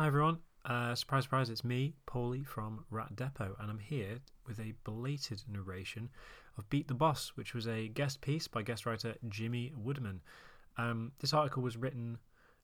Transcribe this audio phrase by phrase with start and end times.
[0.00, 0.38] Hi everyone.
[0.64, 5.42] Uh, surprise, surprise, it's me, Paulie from Rat Depot, and I'm here with a belated
[5.46, 6.08] narration
[6.56, 10.22] of Beat the Boss, which was a guest piece by guest writer Jimmy Woodman.
[10.78, 12.16] Um, this article was written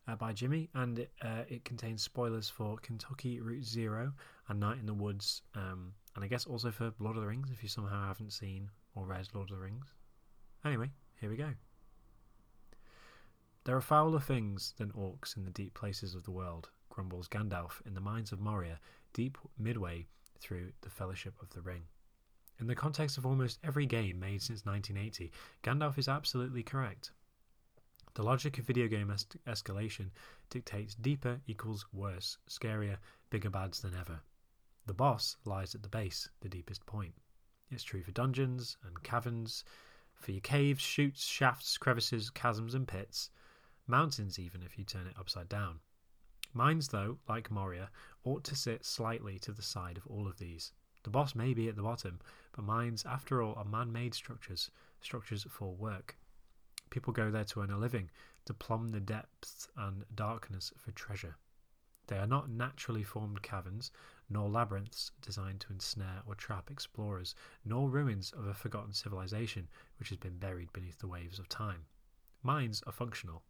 [0.08, 4.14] uh, by Jimmy, and it, uh, it contains spoilers for Kentucky Route Zero
[4.48, 7.50] and Night in the Woods, um, and I guess also for Lord of the Rings
[7.52, 9.92] if you somehow haven't seen or read Lord of the Rings.
[10.64, 10.90] Anyway,
[11.20, 11.50] here we go.
[13.64, 17.80] There are fouler things than orcs in the deep places of the world, grumbles Gandalf
[17.86, 18.80] in the mines of Moria,
[19.12, 20.06] deep midway
[20.38, 21.82] through the Fellowship of the Ring.
[22.58, 25.30] In the context of almost every game made since 1980,
[25.62, 27.10] Gandalf is absolutely correct.
[28.14, 30.10] The logic of video game es- escalation
[30.48, 32.96] dictates deeper equals worse, scarier,
[33.28, 34.20] bigger bads than ever.
[34.86, 37.14] The boss lies at the base, the deepest point.
[37.70, 39.64] It's true for dungeons and caverns,
[40.14, 43.30] for your caves, chutes, shafts, crevices, chasms, and pits,
[43.86, 45.80] mountains, even if you turn it upside down.
[46.56, 47.90] Mines, though, like Moria,
[48.24, 50.72] ought to sit slightly to the side of all of these.
[51.02, 52.18] The boss may be at the bottom,
[52.52, 54.70] but mines, after all, are man made structures,
[55.02, 56.16] structures for work.
[56.88, 58.10] People go there to earn a living,
[58.46, 61.36] to plumb the depths and darkness for treasure.
[62.06, 63.90] They are not naturally formed caverns,
[64.30, 67.34] nor labyrinths designed to ensnare or trap explorers,
[67.66, 71.84] nor ruins of a forgotten civilization which has been buried beneath the waves of time.
[72.42, 73.42] Mines are functional.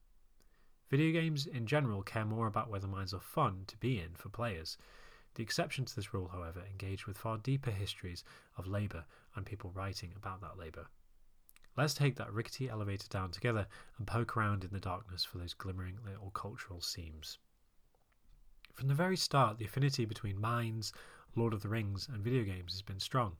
[0.88, 4.28] Video games in general care more about whether mines are fun to be in for
[4.28, 4.78] players.
[5.34, 8.22] The exceptions to this rule, however, engage with far deeper histories
[8.56, 10.86] of labour and people writing about that labour.
[11.76, 13.66] Let's take that rickety elevator down together
[13.98, 17.38] and poke around in the darkness for those glimmering little cultural seams.
[18.72, 20.92] From the very start, the affinity between mines,
[21.34, 23.36] Lord of the Rings, and video games has been strong.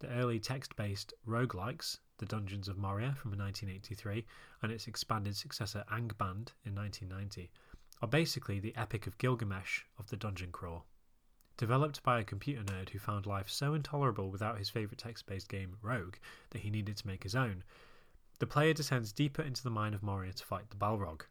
[0.00, 4.26] The early text based roguelikes, The Dungeons of Moria from 1983,
[4.62, 7.50] and its expanded successor Angband in 1990,
[8.00, 10.86] are basically the Epic of Gilgamesh of the dungeon crawl.
[11.56, 15.48] Developed by a computer nerd who found life so intolerable without his favourite text based
[15.48, 16.16] game, Rogue,
[16.50, 17.64] that he needed to make his own,
[18.38, 21.22] the player descends deeper into the mine of Moria to fight the Balrog.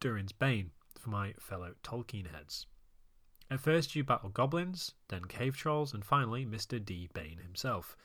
[0.00, 2.66] Durin's Bane, for my fellow Tolkien heads.
[3.50, 6.82] At first, you battle goblins, then cave trolls, and finally Mr.
[6.82, 7.10] D.
[7.12, 7.96] Bane himself.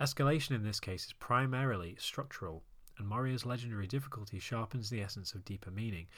[0.00, 2.64] Escalation in this case is primarily structural,
[2.98, 6.08] and Moria's legendary difficulty sharpens the essence of deeper meaning.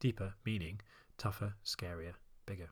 [0.00, 0.80] Deeper meaning,
[1.16, 2.12] tougher, scarier,
[2.44, 2.68] bigger.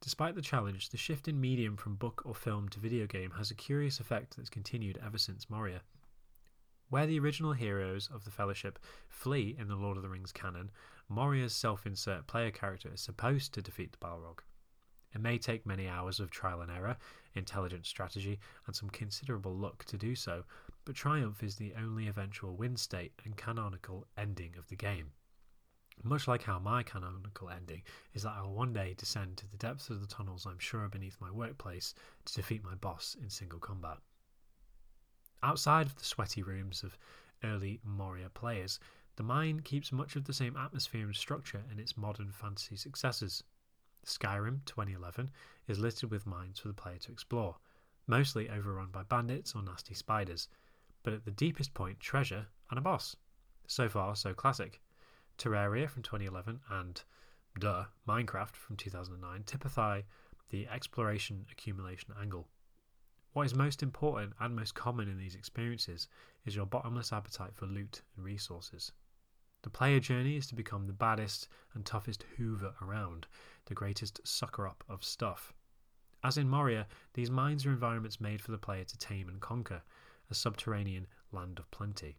[0.00, 3.50] Despite the challenge, the shift in medium from book or film to video game has
[3.50, 5.82] a curious effect that's continued ever since Moria.
[6.88, 10.70] Where the original heroes of the Fellowship flee in the Lord of the Rings canon,
[11.08, 14.38] Moria's self insert player character is supposed to defeat the Balrog.
[15.14, 16.96] It may take many hours of trial and error,
[17.34, 20.44] intelligent strategy, and some considerable luck to do so,
[20.84, 25.12] but triumph is the only eventual win state and canonical ending of the game.
[26.02, 27.82] Much like how my canonical ending
[28.14, 30.88] is that I'll one day descend to the depths of the tunnels I'm sure are
[30.88, 31.94] beneath my workplace
[32.24, 33.98] to defeat my boss in single combat.
[35.42, 36.96] Outside of the sweaty rooms of
[37.44, 38.80] early Moria players,
[39.16, 43.44] the mine keeps much of the same atmosphere and structure in its modern fantasy successors.
[44.04, 45.30] Skyrim 2011
[45.68, 47.56] is littered with mines for the player to explore,
[48.06, 50.48] mostly overrun by bandits or nasty spiders,
[51.02, 53.16] but at the deepest point, treasure and a boss.
[53.66, 54.80] So far, so classic.
[55.38, 57.02] Terraria from 2011 and,
[57.58, 60.02] duh, Minecraft from 2009 typify
[60.50, 62.48] the exploration accumulation angle.
[63.32, 66.08] What is most important and most common in these experiences
[66.44, 68.92] is your bottomless appetite for loot and resources.
[69.62, 73.28] The player journey is to become the baddest and toughest Hoover around,
[73.66, 75.52] the greatest sucker up of stuff.
[76.24, 79.82] As in Moria, these mines are environments made for the player to tame and conquer,
[80.30, 82.18] a subterranean land of plenty.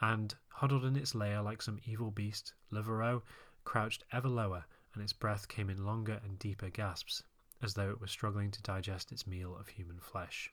[0.00, 3.22] And, huddled in its lair like some evil beast, Le Voreux
[3.64, 7.22] crouched ever lower, and its breath came in longer and deeper gasps,
[7.60, 10.52] as though it were struggling to digest its meal of human flesh.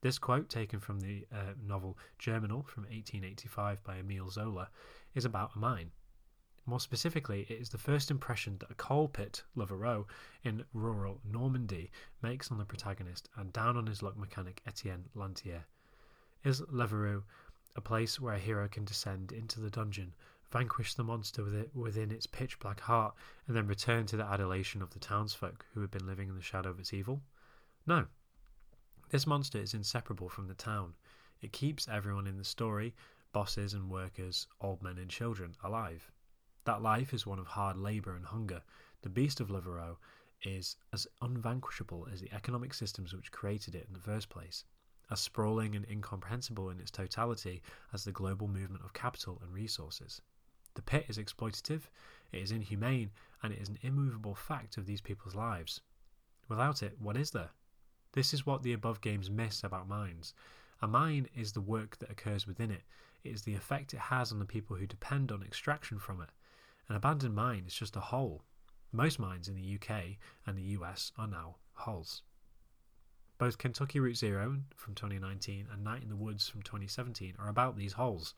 [0.00, 4.68] This quote, taken from the uh, novel Germinal from 1885 by Emile Zola,
[5.14, 5.90] is about a mine.
[6.66, 10.06] More specifically, it is the first impression that a coal pit, Le Voreux,
[10.44, 11.90] in rural Normandy
[12.22, 15.64] makes on the protagonist and down on his luck mechanic Etienne Lantier.
[16.44, 17.24] Is Le Voreux
[17.74, 20.12] a place where a hero can descend into the dungeon,
[20.50, 23.14] vanquish the monster within its pitch black heart,
[23.46, 26.42] and then return to the adulation of the townsfolk who had been living in the
[26.42, 27.22] shadow of its evil?
[27.86, 28.06] No.
[29.10, 30.94] This monster is inseparable from the town.
[31.40, 32.94] It keeps everyone in the story,
[33.32, 36.10] bosses and workers, old men and children, alive.
[36.64, 38.62] That life is one of hard labour and hunger.
[39.00, 39.96] The beast of Le Voreux
[40.42, 44.64] is as unvanquishable as the economic systems which created it in the first place,
[45.10, 47.62] as sprawling and incomprehensible in its totality
[47.94, 50.20] as the global movement of capital and resources.
[50.74, 51.88] The pit is exploitative,
[52.30, 53.12] It is inhumane,
[53.42, 55.80] and it is an immovable fact of these people's lives.
[56.46, 57.52] Without it, what is there?
[58.12, 60.34] This is what the above games miss about mines.
[60.80, 62.82] A mine is the work that occurs within it,
[63.24, 66.30] it is the effect it has on the people who depend on extraction from it.
[66.88, 68.42] An abandoned mine is just a hole.
[68.92, 70.16] Most mines in the UK
[70.46, 72.22] and the US are now holes.
[73.36, 77.76] Both Kentucky Route Zero from 2019 and Night in the Woods from 2017 are about
[77.76, 78.34] these holes.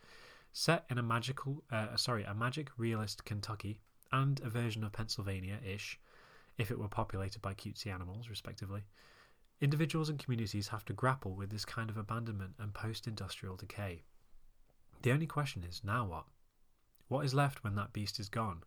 [0.53, 3.81] Set in a magical, uh, sorry, a magic realist Kentucky
[4.13, 6.01] and a version of Pennsylvania-ish,
[6.59, 8.83] if it were populated by cutesy animals, respectively,
[9.61, 14.03] individuals and communities have to grapple with this kind of abandonment and post-industrial decay.
[15.03, 16.25] The only question is, now what?
[17.09, 18.63] What is left when that beast is gone?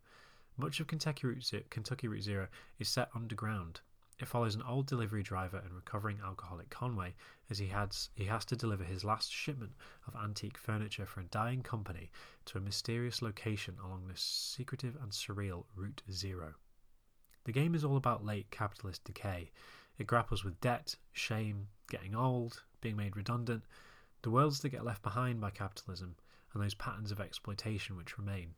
[0.56, 2.48] Much of Kentucky Route, Zero, Kentucky Route Zero
[2.78, 3.80] is set underground.
[4.20, 7.14] It follows an old delivery driver and recovering alcoholic Conway
[7.50, 9.72] as he has, he has to deliver his last shipment
[10.06, 12.10] of antique furniture for a dying company
[12.44, 16.54] to a mysterious location along this secretive and surreal Route Zero.
[17.44, 19.50] The game is all about late capitalist decay.
[19.96, 23.64] It grapples with debt, shame, getting old, being made redundant,
[24.22, 26.16] the worlds that get left behind by capitalism,
[26.52, 28.54] and those patterns of exploitation which remain.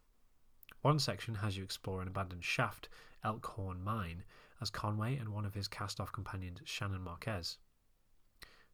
[0.82, 2.88] One section has you explore an abandoned shaft,
[3.24, 4.24] Elkhorn Mine,
[4.60, 7.58] as Conway and one of his cast off companions, Shannon Marquez.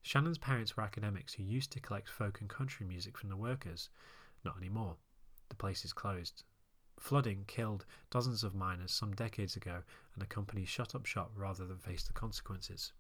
[0.02, 3.88] Shannon's parents were academics who used to collect folk and country music from the workers.
[4.44, 4.96] Not anymore.
[5.48, 6.44] The place is closed.
[7.02, 9.82] Flooding killed dozens of miners some decades ago,
[10.14, 12.93] and the company shut up shop rather than face the consequences.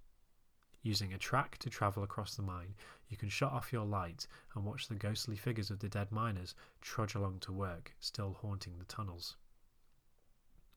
[0.82, 2.74] Using a track to travel across the mine,
[3.08, 4.26] you can shut off your light
[4.56, 8.76] and watch the ghostly figures of the dead miners trudge along to work, still haunting
[8.76, 9.36] the tunnels.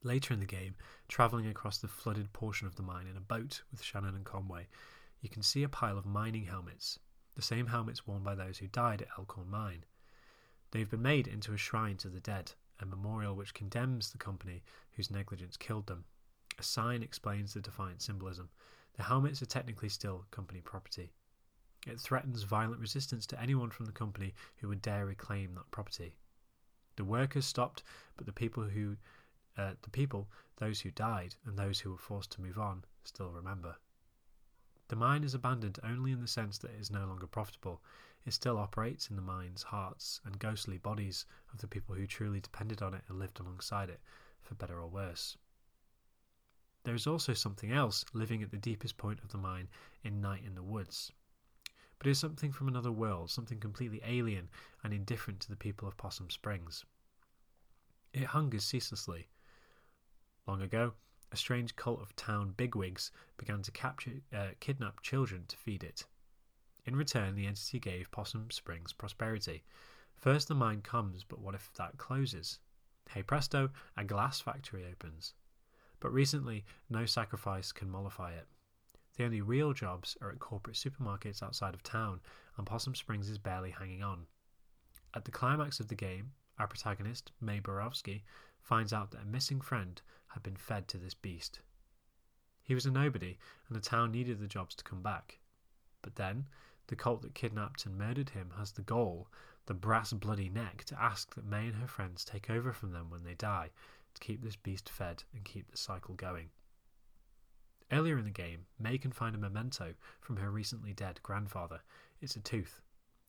[0.03, 0.75] Later in the game,
[1.07, 4.67] travelling across the flooded portion of the mine in a boat with Shannon and Conway,
[5.19, 6.99] you can see a pile of mining helmets,
[7.33, 9.83] the same helmets worn by those who died at Elkhorn Mine.
[10.69, 14.63] They've been made into a shrine to the dead, a memorial which condemns the company
[14.91, 16.05] whose negligence killed them.
[16.57, 18.49] A sign explains the defiant symbolism,
[18.95, 21.11] the helmets are technically still company property.
[21.85, 26.15] It threatens violent resistance to anyone from the company who would dare reclaim that property.
[26.95, 27.83] The workers stopped,
[28.15, 28.95] but the people who,
[29.57, 33.31] uh, the people, those who died and those who were forced to move on, still
[33.31, 33.75] remember.
[34.87, 37.81] The mine is abandoned only in the sense that it is no longer profitable.
[38.25, 42.39] It still operates in the minds, hearts, and ghostly bodies of the people who truly
[42.39, 44.01] depended on it and lived alongside it,
[44.41, 45.37] for better or worse.
[46.85, 49.69] There is also something else living at the deepest point of the mine
[50.03, 51.11] in Night in the Woods.
[51.99, 54.49] But it is something from another world, something completely alien
[54.83, 56.83] and indifferent to the people of Possum Springs.
[58.11, 59.29] It hungers ceaselessly.
[60.47, 60.93] Long ago,
[61.31, 66.05] a strange cult of town bigwigs began to capture, uh, kidnap children to feed it.
[66.85, 69.63] In return, the entity gave Possum Springs prosperity.
[70.15, 72.59] First, the mine comes, but what if that closes?
[73.09, 75.33] Hey presto, a glass factory opens.
[75.99, 78.47] But recently, no sacrifice can mollify it.
[79.17, 82.19] The only real jobs are at corporate supermarkets outside of town,
[82.57, 84.27] and Possum Springs is barely hanging on.
[85.15, 88.23] At the climax of the game, our protagonist, Mae Borowski,
[88.61, 91.61] finds out that a missing friend had been fed to this beast.
[92.63, 93.37] He was a nobody,
[93.67, 95.39] and the town needed the jobs to come back.
[96.01, 96.45] But then,
[96.87, 99.27] the cult that kidnapped and murdered him has the goal,
[99.65, 103.09] the brass bloody neck, to ask that Mae and her friends take over from them
[103.09, 103.71] when they die,
[104.13, 106.49] to keep this beast fed and keep the cycle going.
[107.91, 111.81] Earlier in the game, Mae can find a memento from her recently dead grandfather.
[112.21, 112.81] It's a tooth.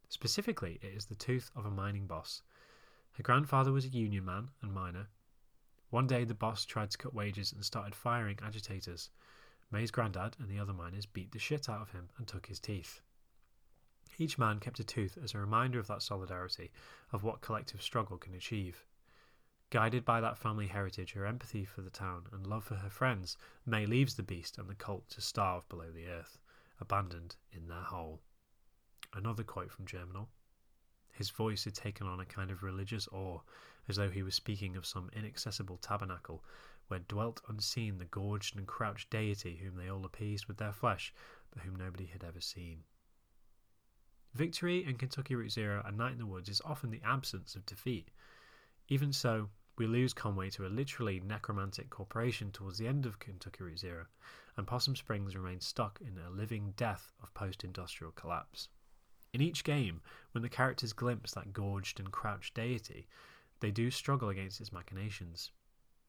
[0.08, 2.42] Specifically, it is the tooth of a mining boss.
[3.12, 5.08] Her grandfather was a union man and miner.
[5.90, 9.10] One day, the boss tried to cut wages and started firing agitators.
[9.70, 12.60] Mae's granddad and the other miners beat the shit out of him and took his
[12.60, 13.00] teeth.
[14.18, 16.72] Each man kept a tooth as a reminder of that solidarity,
[17.12, 18.84] of what collective struggle can achieve.
[19.70, 23.36] Guided by that family heritage, her empathy for the town, and love for her friends,
[23.66, 26.38] Mae leaves the beast and the cult to starve below the earth,
[26.80, 28.22] abandoned in their hole.
[29.12, 30.30] Another quote from Germinal.
[31.12, 33.40] His voice had taken on a kind of religious awe,
[33.88, 36.44] as though he was speaking of some inaccessible tabernacle
[36.88, 41.12] where dwelt unseen the gorged and crouched deity whom they all appeased with their flesh,
[41.50, 42.84] but whom nobody had ever seen.
[44.36, 47.64] Victory in Kentucky Route Zero and Night in the Woods is often the absence of
[47.64, 48.10] defeat.
[48.86, 53.64] Even so, we lose Conway to a literally necromantic corporation towards the end of Kentucky
[53.64, 54.04] Route Zero,
[54.58, 58.68] and Possum Springs remains stuck in a living death of post industrial collapse.
[59.32, 60.02] In each game,
[60.32, 63.08] when the characters glimpse that gorged and crouched deity,
[63.60, 65.50] they do struggle against its machinations.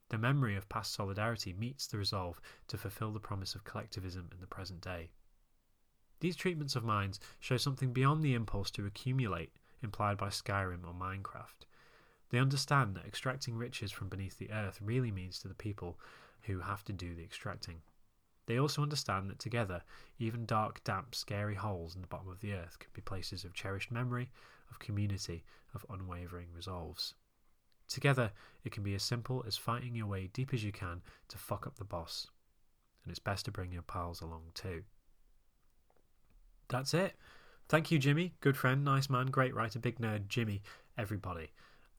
[0.10, 4.42] The memory of past solidarity meets the resolve to fulfill the promise of collectivism in
[4.42, 5.12] the present day.
[6.20, 9.52] These treatments of mines show something beyond the impulse to accumulate
[9.84, 11.66] implied by Skyrim or Minecraft.
[12.30, 16.00] They understand that extracting riches from beneath the earth really means to the people
[16.42, 17.82] who have to do the extracting.
[18.48, 19.84] They also understand that together,
[20.18, 23.54] even dark, damp, scary holes in the bottom of the earth can be places of
[23.54, 24.32] cherished memory,
[24.72, 25.44] of community,
[25.74, 27.14] of unwavering resolves.
[27.88, 28.32] Together,
[28.64, 31.68] it can be as simple as fighting your way deep as you can to fuck
[31.68, 32.28] up the boss.
[33.04, 34.84] And it's best to bring your pals along too.
[36.70, 37.16] That's it.
[37.70, 38.34] Thank you, Jimmy.
[38.42, 40.62] Good friend, nice man, great writer, big nerd, Jimmy,
[40.98, 41.52] everybody.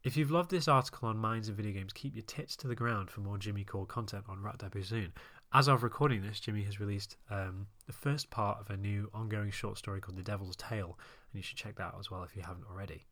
[0.04, 2.74] If you've loved this article on minds and video games, keep your tits to the
[2.74, 5.12] ground for more Jimmy Core content on Rat soon.
[5.52, 9.50] As of recording this, Jimmy has released um, the first part of a new ongoing
[9.50, 10.98] short story called The Devil's Tale,
[11.32, 13.06] and you should check that out as well if you haven't already.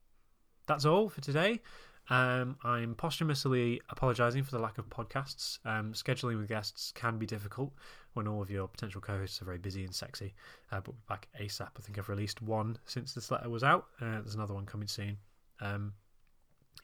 [0.66, 1.60] That's all for today.
[2.08, 5.58] Um, I'm posthumously apologising for the lack of podcasts.
[5.64, 7.72] Um, scheduling with guests can be difficult
[8.14, 10.34] when all of your potential co hosts are very busy and sexy,
[10.70, 11.70] uh, but we're back ASAP.
[11.76, 13.86] I think I've released one since this letter was out.
[14.00, 15.18] Uh, there's another one coming soon.
[15.60, 15.94] Um,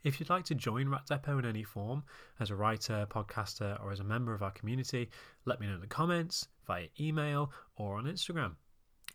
[0.03, 2.03] if you'd like to join Rat Depot in any form,
[2.41, 5.09] as a writer, podcaster, or as a member of our community,
[5.45, 8.57] let me know in the comments, via email, or on Instagram.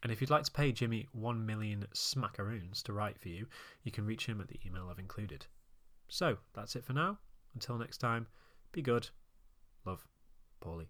[0.04, 3.48] And if you'd like to pay Jimmy 1 million smackaroons to write for you,
[3.84, 5.46] you can reach him at the email I've included.
[6.08, 7.20] So, that's it for now.
[7.54, 8.28] Until next time,
[8.72, 9.10] be good.
[9.86, 10.06] Love,
[10.62, 10.88] Paulie.